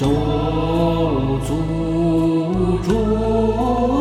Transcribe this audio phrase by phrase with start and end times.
[0.00, 0.06] 周
[1.46, 1.54] 足
[2.88, 3.99] 无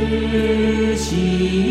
[0.00, 1.69] 不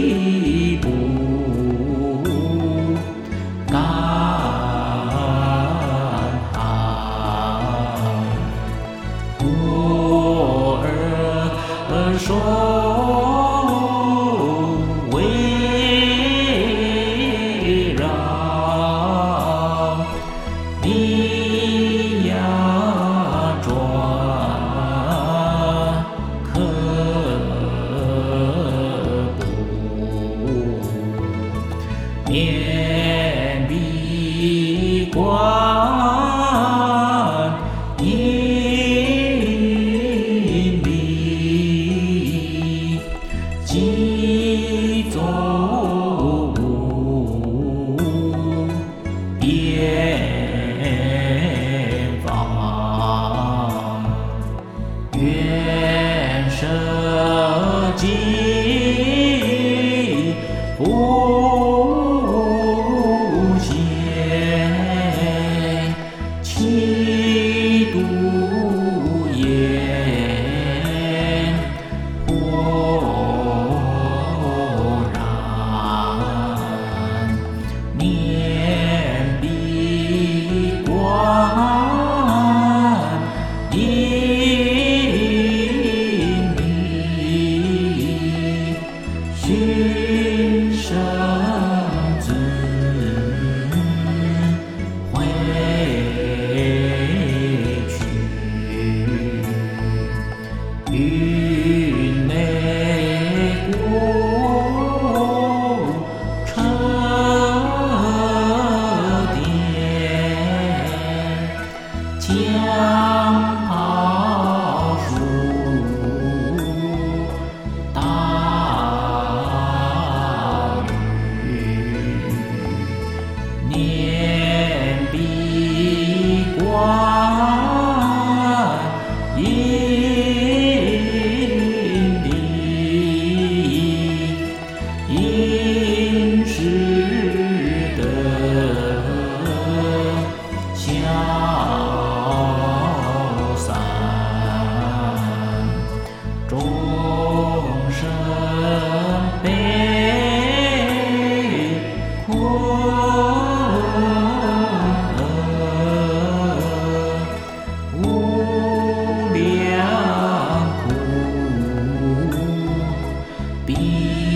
[163.69, 164.28] be.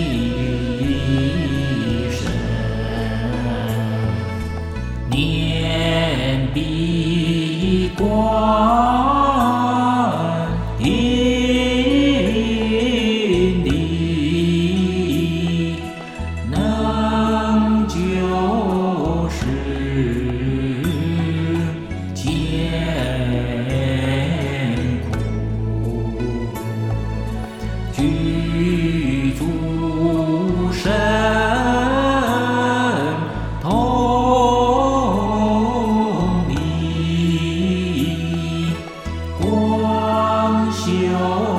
[40.84, 41.53] 酒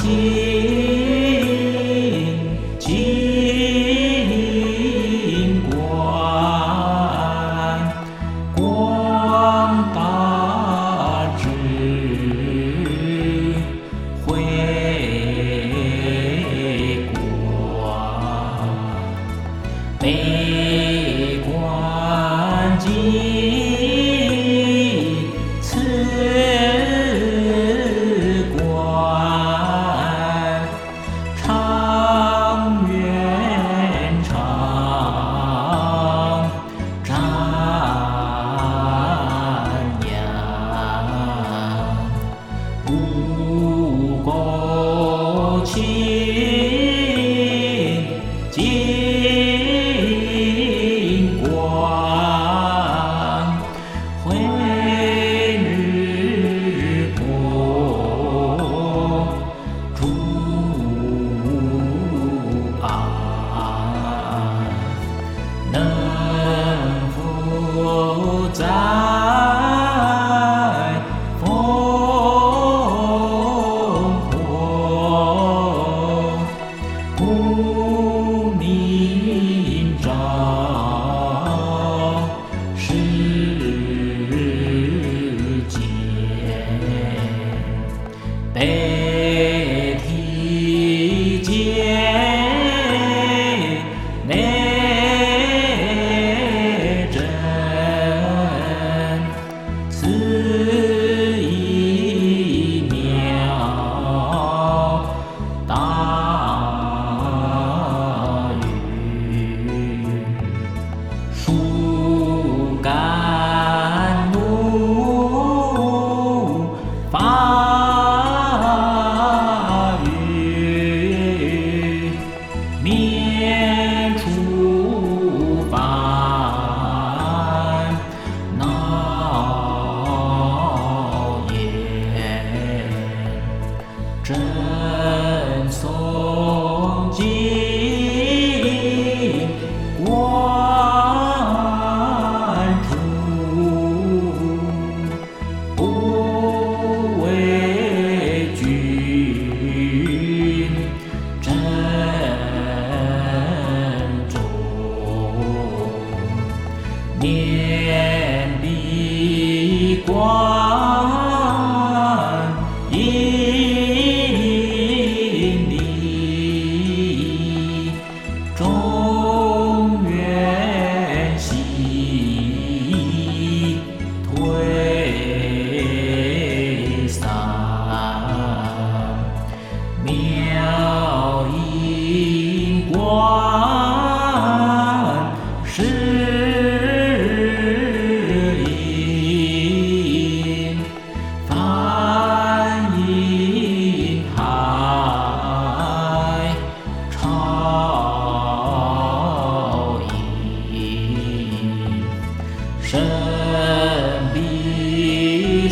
[0.00, 0.81] tears.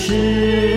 [0.00, 0.69] 是